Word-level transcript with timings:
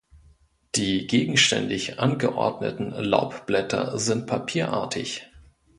Die 0.73 1.05
gegenständig 1.05 1.99
angeordneten 1.99 2.89
Laubblätter 2.89 3.99
sind 3.99 4.25
papierartig. 4.25 5.27